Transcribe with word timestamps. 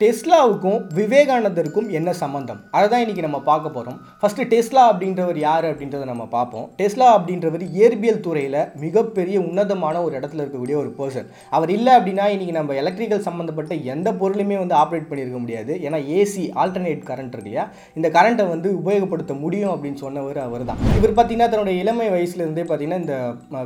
டெஸ்லாவுக்கும் 0.00 0.78
விவேகானந்தருக்கும் 0.98 1.88
என்ன 1.98 2.10
சம்மந்தம் 2.20 2.60
அதை 2.76 2.84
தான் 2.92 3.02
இன்றைக்கி 3.04 3.24
நம்ம 3.24 3.38
பார்க்க 3.48 3.72
போகிறோம் 3.74 3.96
ஃபஸ்ட்டு 4.20 4.46
டெஸ்லா 4.52 4.82
அப்படின்றவர் 4.92 5.38
யார் 5.42 5.66
அப்படின்றத 5.70 6.06
நம்ம 6.10 6.24
பார்ப்போம். 6.34 6.64
டெஸ்லா 6.78 7.08
அப்படின்றவர் 7.16 7.64
இயற்பியல் 7.78 8.22
துறையில் 8.26 8.56
மிகப்பெரிய 8.84 9.38
உன்னதமான 9.48 9.96
ஒரு 10.06 10.14
இடத்துல 10.18 10.42
இருக்கக்கூடிய 10.42 10.76
ஒரு 10.82 10.92
பர்சன் 11.00 11.28
அவர் 11.56 11.72
இல்லை 11.74 11.92
அப்படின்னா 11.98 12.28
இன்றைக்கி 12.34 12.54
நம்ம 12.58 12.76
எலக்ட்ரிக்கல் 12.82 13.26
சம்மந்தப்பட்ட 13.26 13.76
எந்த 13.94 14.14
பொருளுமே 14.22 14.56
வந்து 14.62 14.76
ஆப்ரேட் 14.80 15.08
பண்ணியிருக்க 15.10 15.40
முடியாது. 15.42 15.74
ஏன்னா 15.86 16.00
ஏசி 16.20 16.44
ஆல்டர்னேட் 16.62 17.04
கரண்ட் 17.10 17.36
இருக்கு 17.36 17.52
இல்லையா? 17.52 17.66
இந்த 17.98 18.10
கரண்ட்டை 18.16 18.46
வந்து 18.54 18.70
உபயோகப்படுத்த 18.80 19.36
முடியும் 19.44 19.74
அப்படின்னு 19.74 20.02
சொன்னவர் 20.06 20.40
அவர் 20.46 20.66
தான் 20.72 20.82
இவர் 21.00 21.14
பார்த்தீங்கன்னா 21.20 21.50
தன்னுடைய 21.56 21.76
இளமை 21.84 22.08
வயசுலேருந்தே 22.16 22.66
பார்த்தீங்கன்னா 22.72 23.02
இந்த 23.04 23.18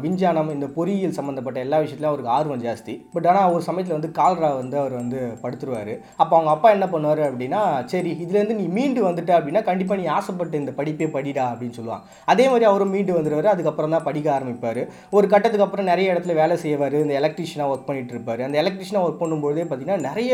விஞ்ஞானம் 0.08 0.52
இந்த 0.56 0.70
பொறியியல் 0.80 1.16
சம்மந்தப்பட்ட 1.20 1.64
எல்லா 1.68 1.80
விஷயத்துலையும் 1.84 2.12
அவருக்கு 2.14 2.34
ஆர்வம் 2.40 2.66
ஜாஸ்தி. 2.66 2.96
பட் 3.16 3.30
ஆனால் 3.32 3.54
ஒரு 3.54 3.64
சமயத்தில் 3.70 3.98
வந்து 3.98 4.12
கால்ரா 4.20 4.52
வந்து 4.60 4.78
அவர் 4.84 5.00
வந்து 5.02 5.22
படுத்துருவார். 5.46 5.94
அப்போ 6.24 6.36
அவங்க 6.38 6.52
அப்பா 6.56 6.68
என்ன 6.76 6.88
பண்ணுவார் 6.94 7.22
அப்படின்னா 7.28 7.62
சரி 7.94 8.12
இதுலேருந்து 8.24 8.58
நீ 8.60 8.66
மீண்டு 8.76 9.00
வந்துட்ட 9.08 9.32
அப்படின்னா 9.38 9.62
கண்டிப்பாக 9.70 9.98
நீ 10.02 10.06
ஆசைப்பட்டு 10.18 10.62
இந்த 10.62 10.74
படிப்பே 10.78 11.08
படிடா 11.16 11.46
அப்படின்னு 11.52 11.76
சொல்லுவாங்க. 11.78 12.04
அதே 12.32 12.44
மாதிரி 12.50 12.66
அவரும் 12.70 12.92
மீண்டு 12.94 13.12
வந்துடுவார் 13.16 13.48
அதுக்கப்புறம் 13.54 13.94
தான் 13.94 14.06
படிக்க 14.08 14.28
ஆரம்பிப்பார். 14.36 14.80
ஒரு 15.16 15.26
கட்டத்துக்கு 15.32 15.66
அப்புறம் 15.66 15.88
நிறைய 15.92 16.12
இடத்துல 16.14 16.34
வேலை 16.42 16.56
செய்வார் 16.64 16.96
இந்த 17.02 17.14
எலக்ட்ரிஷியனாக 17.20 17.72
ஒர்க் 17.72 17.86
பண்ணிட்டு 17.88 18.14
இருப்பார் 18.16 18.42
அந்த 18.46 18.58
எலக்ட்ரிஷியனாக 18.62 19.06
ஒர்க் 19.06 19.20
பண்ணும்போதே 19.22 19.64
பார்த்தீங்கன்னா 19.70 20.04
நிறைய 20.08 20.32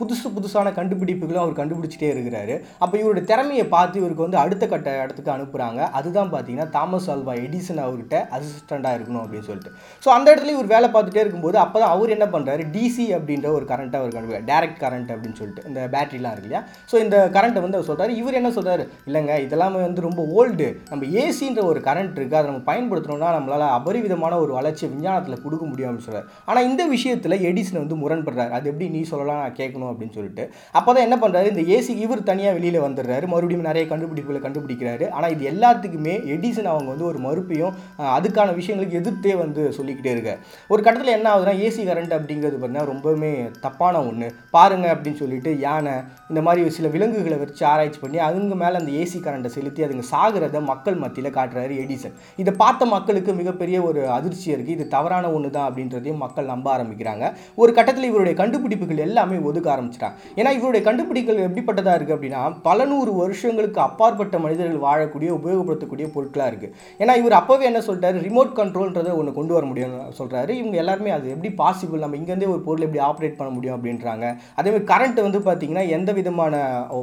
புதுசு 0.00 0.26
புதுசான 0.36 0.72
கண்டுபிடிப்புகளும் 0.78 1.42
அவர் 1.44 1.58
கண்டுபிடிச்சிட்டே 1.60 2.10
இருக்கிறாரு. 2.14 2.54
அப்போ 2.84 2.94
இவருடைய 3.02 3.24
திறமையை 3.32 3.66
பார்த்து 3.76 4.00
இவருக்கு 4.02 4.26
வந்து 4.26 4.40
அடுத்த 4.44 4.64
கட்ட 4.74 4.96
இடத்துக்கு 5.04 5.34
அனுப்புகிறாங்க 5.36 5.80
அதுதான் 6.00 6.32
பார்த்தீங்கன்னா 6.34 6.68
தாமஸ் 6.76 7.08
ஆல்வா 7.14 7.34
எடிசன் 7.46 7.82
அவர்கிட்ட 7.86 8.16
அசிஸ்டண்ட்டாக 8.38 8.96
இருக்கணும் 8.98 9.22
அப்படின்னு 9.24 9.48
சொல்லிட்டு. 9.50 9.72
ஸோ 10.04 10.10
அந்த 10.16 10.26
இடத்துல 10.32 10.54
இவர் 10.56 10.72
வேலை 10.74 10.90
பார்த்துட்டே 10.94 11.22
இருக்கும்போது 11.24 11.58
அப்போ 11.64 11.76
தான் 11.82 11.94
அவர் 11.96 12.14
என்ன 12.16 12.28
பண்ணுறாரு 12.34 12.62
டிசி 12.76 13.06
அப்படின்ற 13.18 13.48
ஒரு 13.58 13.66
கரண்ட்டை 13.72 13.98
அவர் 14.00 14.14
கண்டுபிடிக்கிறார். 14.14 14.48
டேரக்ட் 14.52 14.80
கரண்ட் 14.84 15.10
அப்படின்னு 15.12 15.25
அப்படின்னு 15.26 15.40
சொல்லிட்டு 15.42 15.68
இந்த 15.70 15.80
பேட்டரிலாம் 15.94 16.34
இருக்கு 16.34 16.48
இல்லையா? 16.48 16.62
ஸோ 16.90 16.96
இந்த 17.04 17.16
கரண்ட்டை 17.36 17.60
வந்து 17.64 17.78
அவர் 17.78 17.88
சொல்கிறாரு 17.90 18.12
இவர் 18.20 18.38
என்ன 18.40 18.50
சொல்கிறார் 18.58 18.82
இல்லைங்க 19.08 19.34
இதெல்லாமே 19.46 19.80
வந்து 19.86 20.04
ரொம்ப 20.08 20.22
ஓல்டு 20.36 20.66
நம்ம 20.90 21.08
ஏசின்ற 21.22 21.60
ஒரு 21.70 21.80
கரண்ட் 21.88 22.16
இருக்குது 22.18 22.38
அதை 22.40 22.48
நம்ம 22.50 22.62
பயன்படுத்தணும்னா 22.70 23.30
நம்மளால் 23.36 23.66
அபரிவிதமான 23.78 24.34
ஒரு 24.44 24.52
வளர்ச்சி 24.58 24.84
விஞ்ஞானத்தில் 24.92 25.42
கொடுக்க 25.44 25.64
முடியும் 25.70 25.88
அப்படின்னு 25.88 26.08
சொல்றாரு. 26.08 26.28
ஆனால் 26.48 26.66
இந்த 26.70 26.82
விஷயத்தில் 26.94 27.36
எடிசன் 27.50 27.80
வந்து 27.82 27.98
முரண்படுறாரு. 28.02 28.52
அது 28.58 28.70
எப்படி 28.72 28.88
நீ 28.96 29.02
சொல்லலாம் 29.12 29.40
நான் 29.42 29.58
கேட்கணும் 29.60 29.90
அப்படின்னு 29.92 30.16
சொல்லிட்டு. 30.18 30.44
அப்போ 30.78 30.90
தான் 30.94 31.06
என்ன 31.08 31.18
பண்ணுறாரு 31.24 31.52
இந்த 31.54 31.64
ஏசி 31.76 31.92
இவர் 32.04 32.26
தனியாக 32.30 32.56
வெளியில் 32.58 32.80
வந்துடுறாரு. 32.86 33.26
மறுபடியும் 33.34 33.68
நிறைய 33.70 33.84
கண்டுபிடிப்புகளை 33.92 34.42
கண்டுபிடிக்கிறாரு. 34.46 35.06
ஆனால் 35.16 35.34
இது 35.36 35.44
எல்லாத்துக்குமே 35.52 36.16
எடிசன் 36.36 36.72
அவங்க 36.74 36.88
வந்து 36.94 37.08
ஒரு 37.10 37.20
மறுப்பையும் 37.26 37.74
அதுக்கான 38.16 38.54
விஷயங்களுக்கு 38.60 39.00
எதிர்த்தே 39.02 39.34
வந்து 39.44 39.62
சொல்லிக்கிட்டே 39.78 40.12
இருக்க 40.16 40.32
ஒரு 40.72 40.80
கட்டத்தில் 40.86 41.16
என்ன 41.18 41.28
ஆகுதுன்னா 41.32 41.56
ஏசி 41.66 41.82
கரண்ட் 41.90 42.16
அப்படிங்கிறது 42.18 42.56
பார்த்தீங்கன்னா 42.56 42.90
ரொம்பவுமே 42.92 43.32
தப்பான 43.64 44.02
ஒன்று 44.08 44.28
பாருங்க 44.56 44.86
அப்படின்னு 44.94 45.15
சொல்லிட்டு 45.20 45.50
யானை 45.64 45.94
இந்த 46.30 46.40
மாதிரி 46.46 46.74
சில 46.78 46.88
விலங்குகளை 46.94 47.38
வச்சு 47.42 47.62
ஆராய்ச்சி 47.72 48.00
பண்ணி 48.04 48.18
அதுங்க 48.28 48.56
மேலே 48.62 48.76
அந்த 48.80 48.92
ஏசி 49.02 49.18
கரண்ட்டை 49.26 49.50
செலுத்தி 49.56 49.86
அதுங்க 49.86 50.04
சாகிறத 50.12 50.60
மக்கள் 50.70 51.00
மத்தியில் 51.02 51.34
காட்டுறாரு 51.38 51.74
எடிசன் 51.84 52.16
இதை 52.42 52.54
பார்த்த 52.62 52.90
மக்களுக்கு 52.94 53.32
மிகப்பெரிய 53.40 53.76
ஒரு 53.88 54.00
அதிர்ச்சி 54.16 54.48
இருக்குது 54.54 54.76
இது 54.76 54.84
தவறான 54.96 55.30
ஒன்று 55.36 55.50
தான் 55.56 55.68
அப்படின்றதையும் 55.68 56.22
மக்கள் 56.24 56.50
நம்ப 56.52 56.66
ஆரம்பிக்கிறாங்க. 56.76 57.24
ஒரு 57.62 57.70
கட்டத்தில் 57.78 58.08
இவருடைய 58.10 58.34
கண்டுபிடிப்புகள் 58.40 59.04
எல்லாமே 59.06 59.36
ஒதுக்க 59.48 59.68
ஆரம்பிச்சிட்டாங்க. 59.74 60.16
ஏன்னா 60.40 60.50
இவருடைய 60.58 60.82
கண்டுபிடிப்புகள் 60.88 61.44
எப்படிப்பட்டதாக 61.46 61.96
இருக்குது 61.98 62.16
அப்படின்னா 62.16 62.42
பல 62.68 62.86
நூறு 62.92 63.12
வருஷங்களுக்கு 63.22 63.80
அப்பாற்பட்ட 63.88 64.38
மனிதர்கள் 64.44 64.84
வாழக்கூடிய 64.86 65.30
உபயோகப்படுத்தக்கூடிய 65.38 66.06
பொருட்களாக 66.14 66.50
இருக்குது 66.52 66.72
ஏன்னா 67.02 67.14
இவர் 67.20 67.38
அப்போவே 67.40 67.66
என்ன 67.70 67.82
சொல்லிட்டாரு? 67.88 68.18
ரிமோட் 68.28 68.52
கண்ட்ரோல்ன்றதை 68.60 69.12
ஒன்று 69.20 69.32
கொண்டு 69.38 69.54
வர 69.56 69.64
முடியும்னு 69.70 70.16
சொல்கிறாரு 70.18 70.52
இவங்க 70.60 70.76
எல்லாருமே 70.82 71.10
அது 71.16 71.26
எப்படி 71.34 71.50
பாசிபிள் 71.62 72.02
நம்ம 72.04 72.16
இங்கேருந்தே 72.20 72.48
ஒரு 72.54 72.62
பொருள் 72.66 72.84
எப்படி 72.86 73.02
ஆப்ரேட் 73.08 73.36
பண்ண 73.38 73.50
முடியும் 73.56 73.76
அப்படின்றாங்க. 73.76 74.24
அதேமாதிரி 74.58 74.86
கரண்ட் 74.90 75.05
வந்து 75.06 75.40
பார்த்தீங்கன்னா 75.46 75.84
எந்த 75.96 76.10
விதமான 76.12 76.54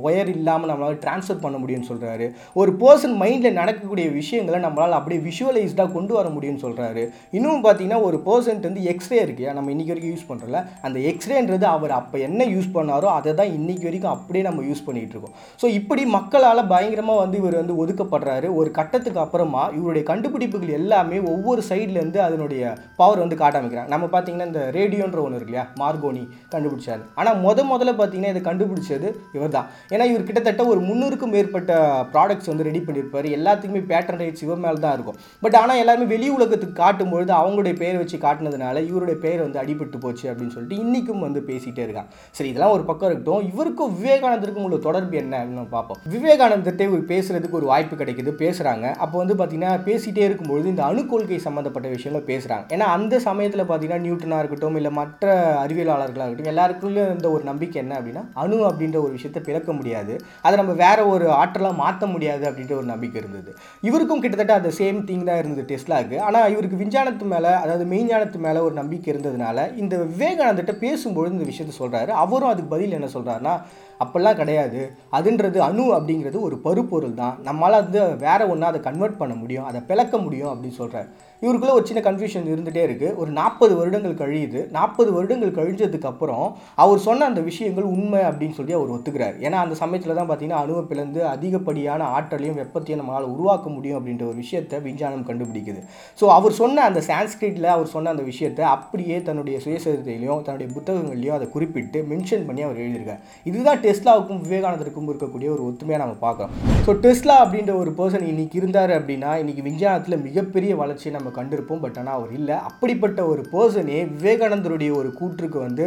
ஒயர் 0.08 0.30
இல்லாமல் 0.36 0.72
நம்மளால் 0.72 1.00
ட்ரான்ஸ்ஃபர் 1.06 1.42
பண்ண 1.44 1.58
முடியும்னு 1.62 1.90
சொல்கிறாரு 1.90 2.26
ஒரு 2.62 2.72
பர்சன் 2.82 3.16
மைண்டில் 3.22 3.58
நடக்கக்கூடிய 3.60 4.08
விஷயங்களை 4.20 4.60
நம்மளால் 4.66 4.98
அப்படியே 4.98 5.22
விஷுவலைஸ்டாக 5.28 5.92
கொண்டு 5.96 6.14
வர 6.18 6.28
முடியும்னு 6.36 6.64
சொல்கிறாரு 6.66 7.04
இன்னும் 7.38 7.64
பார்த்தீங்கன்னா 7.66 8.00
ஒரு 8.08 8.18
பர்சன்ட் 8.28 8.68
வந்து 8.70 8.84
எக்ஸ்ரே 8.94 9.20
இருக்கு. 9.26 9.46
நம்ம 9.58 9.72
இன்னைக்கு 9.74 9.94
வரைக்கும் 9.94 10.14
யூஸ் 10.16 10.30
பண்ணுறல 10.32 10.60
அந்த 10.88 10.98
எக்ஸ்ரேன்றது 11.12 11.68
அவர் 11.76 11.94
அப்போ 12.00 12.18
என்ன 12.28 12.48
யூஸ் 12.54 12.70
பண்ணாரோ 12.78 13.10
அதை 13.18 13.34
தான் 13.40 13.54
இன்னைக்கு 13.58 13.88
வரைக்கும் 13.90 14.14
அப்படியே 14.16 14.44
நம்ம 14.50 14.64
யூஸ் 14.70 14.86
பண்ணிகிட்டு 14.88 15.16
இருக்கோம். 15.16 15.36
ஸோ 15.62 15.66
இப்படி 15.80 16.06
மக்களால் 16.18 16.64
பயங்கரமாக 16.74 17.22
வந்து 17.24 17.38
இவர் 17.42 17.60
வந்து 17.62 17.76
ஒதுக்கப்படுறாரு. 17.86 18.50
ஒரு 18.60 18.72
கட்டத்துக்கு 18.80 19.24
அப்புறமா 19.26 19.64
இவருடைய 19.80 20.06
கண்டுபிடிப்புகள் 20.12 20.78
எல்லாமே 20.80 21.20
ஒவ்வொரு 21.34 21.64
சைட்லேருந்து 21.70 22.22
அதனுடைய 22.28 22.76
பவர் 23.02 23.24
வந்து 23.24 23.40
காட்ட 23.42 23.56
ஆரம்பிக்கிறாங்க. 23.60 23.92
நம்ம 23.96 24.06
பார்த்தீங்கன்னா 24.14 24.50
இந்த 24.52 24.64
ரேடியோன்ற 24.78 25.20
ஒன்று 25.26 25.40
இருக்கு 25.40 25.54
இல்லையா 25.54 25.68
மார்கோனி 25.84 26.24
கண்டுபிடிச்சாரு. 26.54 27.04
ஆனால் 27.22 27.40
முத 27.46 27.60
முதல்ல 27.84 27.94
பார்த்தீங்கன்னா 28.00 28.34
இதை 28.34 28.42
கண்டுபிடிச்சது 28.48 29.08
இவர் 29.36 29.54
தான் 29.56 29.68
ஏன்னா 29.94 30.06
இவர் 30.12 30.26
கிட்டத்தட்ட 30.28 30.62
ஒரு 30.72 30.80
முந்நூறுக்கும் 30.90 31.34
மேற்பட்ட 31.36 31.72
ப்ராடக்ட்ஸ் 32.14 32.50
வந்து 32.52 32.66
ரெடி 32.68 32.82
பண்ணியிருப்பார். 32.88 33.28
எல்லாத்துக்குமே 33.38 33.82
பேட்டர்ன் 33.92 34.22
ரைட்ஸ் 34.24 34.44
இவர் 34.46 34.62
மேலே 34.66 34.80
தான் 34.86 34.96
இருக்கும். 34.98 35.18
பட் 35.44 35.58
ஆனால் 35.62 35.80
எல்லாருமே 35.84 36.08
வெளி 36.14 36.28
உலகத்துக்கு 36.36 36.76
காட்டும்பொழுது 36.84 37.32
அவங்களுடைய 37.40 37.76
பேர் 37.82 38.00
வச்சு 38.02 38.18
காட்டினதுனால 38.26 38.84
இவருடைய 38.90 39.18
பேர் 39.26 39.44
வந்து 39.46 39.60
அடிபட்டு 39.64 40.00
போச்சு 40.06 40.26
அப்படின்னு 40.32 40.56
சொல்லிட்டு 40.56 40.80
இன்றைக்கும் 40.84 41.26
வந்து 41.28 41.42
பேசிகிட்டே 41.50 41.84
இருக்காங்க 41.88 42.12
சரி 42.38 42.50
இதெல்லாம் 42.54 42.76
ஒரு 42.78 42.86
பக்கம் 42.90 43.10
இருக்கட்டும். 43.10 43.44
இவருக்கும் 43.52 43.94
விவேகானந்தருக்கும் 44.00 44.68
உள்ள 44.68 44.80
தொடர்பு 44.88 45.18
என்ன 45.24 45.34
அப்படின்னு 45.42 45.74
பார்ப்போம். 45.76 46.00
விவேகானந்தர்கிட்ட 46.16 46.90
இவர் 46.92 47.04
பேசுறதுக்கு 47.14 47.60
ஒரு 47.62 47.70
வாய்ப்பு 47.74 48.02
கிடைக்குது. 48.04 48.34
பேசுகிறாங்க 48.44 48.86
அப்போ 49.04 49.16
வந்து 49.24 49.38
பார்த்தீங்கன்னா 49.42 49.74
பேசிகிட்டே 49.90 50.26
இருக்கும்பொழுது 50.30 50.74
இந்த 50.74 50.86
அணு 50.90 51.04
கொள்கை 51.14 51.40
சம்மந்தப்பட்ட 51.48 51.88
விஷயங்கள் 51.98 52.28
பேசுகிறாங்க 52.32 52.66
ஏன்னா 52.78 52.88
அந்த 52.98 53.14
சமயத்தில் 53.28 53.68
பார்த்தீங்கன்னா 53.70 54.06
நியூட்டனாக 54.08 54.44
இருக்கட்டும் 54.44 54.80
இல்லை 54.82 54.94
மற்ற 55.02 55.28
அறிவியலாளர்களாக 55.66 56.28
இருக்கட்டும் 56.28 56.54
எல்லாருக்குள்ளே 56.54 57.04
இந்த 57.16 57.28
ஒரு 57.36 57.44
நம்பிக்கை 57.50 57.73
என்ன 57.82 57.94
அப்படின்னா 58.00 58.24
அணு 58.44 58.58
அப்படின்ற 58.70 58.98
ஒரு 59.06 59.12
விஷயத்தை 59.18 59.42
பிறக்க 59.48 59.72
முடியாது. 59.80 60.14
அதை 60.46 60.54
நம்ம 60.62 60.74
வேற 60.84 61.00
ஒரு 61.14 61.28
ஆற்றலாக 61.40 61.80
மாற்ற 61.82 62.06
முடியாது 62.14 62.44
அப்படின்ற 62.50 62.76
ஒரு 62.80 62.88
நம்பிக்கை 62.94 63.20
இருந்தது. 63.22 63.52
இவருக்கும் 63.88 64.22
கிட்டத்தட்ட 64.24 64.56
அந்த 64.60 64.72
சேம் 64.80 65.00
திங் 65.10 65.28
தான் 65.30 65.42
இருந்தது 65.42 65.66
டெஸ்லாக்கு 65.72 66.20
ஆனால் 66.28 66.52
இவருக்கு 66.56 66.82
விஞ்ஞானத்து 66.84 67.28
மேலே 67.34 67.54
அதாவது 67.64 67.86
மெய்ஞானத்து 67.94 68.40
மேலே 68.48 68.60
ஒரு 68.68 68.76
நம்பிக்கை 68.82 69.10
இருந்ததுனால 69.14 69.68
இந்த 69.84 69.98
விவேகானந்திட்ட 70.12 70.76
பேசும்பொழுது 70.86 71.36
இந்த 71.38 71.50
விஷயத்தை 71.52 71.76
சொல்கிறாரு 71.82 72.14
அவரும் 72.24 72.52
அதுக்கு 72.52 72.74
பதில் 72.76 72.98
என்ன 73.00 73.10
சொல்கிறாருன்னா 73.18 73.56
அப்போல்லாம் 74.04 74.40
கிடையாது. 74.40 74.80
அதுன்றது 75.18 75.58
அணு 75.68 75.84
அப்படிங்கிறது 75.98 76.38
ஒரு 76.48 76.56
பருப்பொருள் 76.64 77.20
தான். 77.20 77.36
நம்மளால் 77.48 77.84
வந்து 77.86 78.02
வேற 78.24 78.48
ஒன்றா 78.54 78.72
அதை 78.72 78.82
கன்வெர்ட் 78.88 79.20
பண்ண 79.22 79.34
முடியும். 79.42 79.68
அதை 79.70 79.80
பிளக்க 79.90 80.18
முடியும் 80.18 80.52
அப்படின்னு 80.52 80.80
சொல்கிறார் 80.82 81.10
இவருக்குள்ளே 81.44 81.76
ஒரு 81.78 81.86
சின்ன 81.90 82.02
கன்ஃபியூஷன் 82.08 82.50
இருந்துகிட்டே 82.52 82.84
இருக்குது 82.88 83.16
ஒரு 83.22 83.30
நாற்பது 83.40 83.74
வருடங்கள் 83.80 84.20
கழியுது. 84.22 84.60
நாற்பது 84.78 85.10
வருடங்கள் 85.16 85.56
கழிஞ்சதுக்கப்புறம் 85.58 86.46
அவர் 86.84 87.00
சொன்ன 87.08 87.26
அந்த 87.32 87.42
விஷயங்கள் 87.50 87.88
உண்மை 87.96 88.22
அப்படின்னு 88.30 88.58
சொல்லி 88.60 88.74
அவர் 88.78 88.94
ஒத்துக்கிறார். 88.96 89.36
ஏன்னா 89.46 89.58
அந்த 89.66 89.76
சமயத்தில் 89.82 90.18
தான் 90.20 90.30
பார்த்தீங்கன்னா 90.30 90.62
அணுவை 90.66 90.84
பிளந்து 90.92 91.22
அதிகப்படியான 91.34 92.08
ஆற்றலையும் 92.18 92.60
வெப்பத்தையும் 92.62 93.02
நம்மளால் 93.02 93.28
உருவாக்க 93.34 93.66
முடியும் 93.76 93.98
அப்படின்ற 94.00 94.26
ஒரு 94.30 94.38
விஷயத்தை 94.44 94.80
விஞ்ஞானம் 94.88 95.26
கண்டுபிடிக்குது. 95.30 95.82
ஸோ 96.20 96.26
அவர் 96.38 96.58
சொன்ன 96.62 96.86
அந்த 96.90 97.04
சான்ஸ்கிரிட்டில் 97.10 97.70
அவர் 97.76 97.92
சொன்ன 97.96 98.12
அந்த 98.16 98.26
விஷயத்தை 98.32 98.64
அப்படியே 98.76 99.18
தன்னுடைய 99.28 99.58
சுயசரிதையிலையும் 99.66 100.46
தன்னுடைய 100.48 100.70
புத்தகங்கள்லையும் 100.78 101.38
அதை 101.40 101.50
குறிப்பிட்டு 101.56 102.00
மென்ஷன் 102.14 102.48
பண்ணி 102.50 102.64
அவர் 102.68 102.82
எழுதியிருக்கார். 102.86 103.22
இதுதான் 103.52 103.82
டெஸ்லாவுக்கும் 103.88 104.42
விவேகானந்தருக்கும் 104.46 105.10
இருக்கக்கூடிய 105.14 105.50
ஒரு 105.58 105.64
ஒத்துமையாக 105.70 106.04
நம்ம 106.06 106.18
பார்க்கலாம் 106.26 106.54
ஸோ 106.88 106.94
டெஸ்லா 107.04 107.38
அப்படின்ற 107.44 107.76
ஒரு 107.84 107.94
பர்சன் 108.00 108.28
இன்னைக்கு 108.32 108.58
இருந்தார் 108.62 108.96
அப்படின்னா 109.00 109.34
இன்னைக்கு 109.44 109.66
விஞ்ஞானத்தில் 109.70 110.24
மிகப்பெரிய 110.28 110.74
வளர்ச்சியை 110.82 111.14
நம்ம 111.18 111.32
கண்டிருப்போம் 111.40 111.84
பட் 111.86 112.00
ஆனால் 112.02 112.18
அவர் 112.20 112.34
இல்லை. 112.40 112.58
அப்படிப்பட்ட 112.70 113.26
ஒரு 113.34 113.44
பர்சனே 113.54 114.00
விவேகானந்தருடைய 114.18 114.92
ஒரு 115.02 115.12
கூற்றுக்கு 115.20 115.60
வந்து 115.68 115.86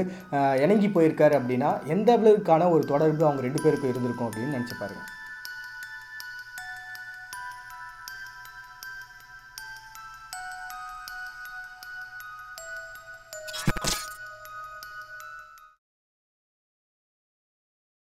இணங்கி 0.64 0.90
போயிருக்காரு 0.96 1.36
அப்படின்னா 1.40 1.72
எந்த 1.96 2.10
அளவுக்கான 2.18 2.70
ஒரு 2.76 2.84
தொடர்பு 2.94 3.24
அவங்க 3.28 3.44
ரெண்டு 3.48 3.62
பேருக்கும் 3.66 3.92
இருந்திருக்கும் 3.92 4.30
அப்படின்னு 4.30 4.56
நினச்சி 4.58 4.76
பாருங்க. 4.80 5.04